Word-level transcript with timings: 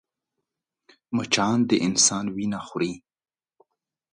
مچان 1.15 1.57
د 1.69 1.71
انسان 1.87 2.25
وينه 2.35 2.59
خوري 2.67 2.93